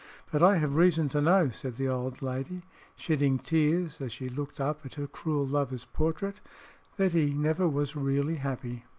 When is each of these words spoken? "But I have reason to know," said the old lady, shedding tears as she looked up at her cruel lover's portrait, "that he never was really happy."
"But 0.31 0.41
I 0.41 0.57
have 0.57 0.73
reason 0.73 1.09
to 1.09 1.21
know," 1.21 1.49
said 1.51 1.77
the 1.77 1.87
old 1.87 2.23
lady, 2.23 2.63
shedding 2.95 3.37
tears 3.37 4.01
as 4.01 4.11
she 4.11 4.29
looked 4.29 4.59
up 4.59 4.83
at 4.83 4.95
her 4.95 5.05
cruel 5.05 5.45
lover's 5.45 5.85
portrait, 5.85 6.41
"that 6.97 7.11
he 7.11 7.35
never 7.35 7.67
was 7.67 7.95
really 7.95 8.37
happy." 8.37 8.83